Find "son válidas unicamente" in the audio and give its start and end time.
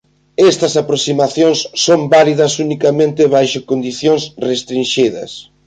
1.85-3.31